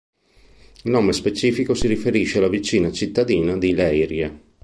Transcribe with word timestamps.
Il 0.81 0.89
nome 0.89 1.13
specifico 1.13 1.75
si 1.75 1.85
riferisce 1.85 2.39
alla 2.39 2.47
vicina 2.47 2.91
cittadina 2.91 3.55
di 3.55 3.71
Leiria. 3.75 4.35